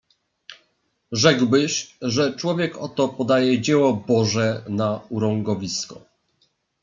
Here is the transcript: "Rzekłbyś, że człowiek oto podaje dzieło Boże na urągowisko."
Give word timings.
"Rzekłbyś, 1.11 1.97
że 2.01 2.35
człowiek 2.35 2.77
oto 2.77 3.07
podaje 3.09 3.61
dzieło 3.61 3.93
Boże 3.93 4.63
na 4.69 5.01
urągowisko." 5.09 6.01